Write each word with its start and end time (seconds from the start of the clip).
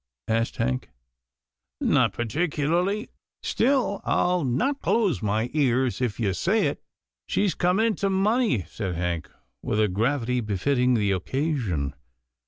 asked 0.27 0.55
Hank." 0.57 0.89
Not 1.79 2.11
particularly, 2.11 3.11
still 3.43 4.01
I'll 4.03 4.43
not 4.43 4.81
close 4.81 5.21
my 5.21 5.51
ears 5.53 6.01
if 6.01 6.19
you 6.19 6.33
say 6.33 6.65
it."" 6.65 6.81
She's 7.29 7.53
come 7.53 7.79
into 7.79 8.09
money," 8.09 8.63
said 8.67 8.95
Hank 8.95 9.29
with 9.61 9.79
a 9.79 9.87
gravity 9.87 10.41
befitting 10.41 10.95
the 10.95 11.11
occasion. 11.11 11.93